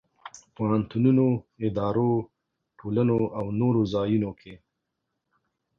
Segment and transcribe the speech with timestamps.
[0.55, 1.25] پوهنتونونو،
[1.65, 2.11] ادارو،
[2.79, 4.53] ټولنو او نور ځایونو کې.